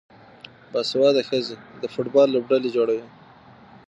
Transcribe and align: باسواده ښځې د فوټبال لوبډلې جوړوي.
باسواده 0.71 1.21
ښځې 1.29 1.55
د 1.81 1.83
فوټبال 1.93 2.27
لوبډلې 2.31 2.69
جوړوي. 2.77 3.05